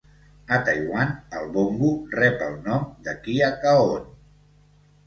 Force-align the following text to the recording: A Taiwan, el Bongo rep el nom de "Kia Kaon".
A 0.55 0.57
Taiwan, 0.69 1.11
el 1.41 1.45
Bongo 1.57 1.91
rep 2.17 2.43
el 2.49 2.59
nom 2.71 2.89
de 3.09 3.17
"Kia 3.29 3.53
Kaon". 3.67 4.11